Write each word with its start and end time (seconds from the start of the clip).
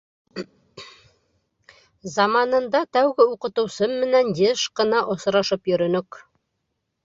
Заманында 2.15 2.83
тәүге 2.97 3.29
уҡытыусым 3.35 3.95
менән 4.07 4.35
йыш 4.43 4.67
ҡына 4.81 5.07
осрашып 5.15 5.75
йөрөнөк. 5.75 6.23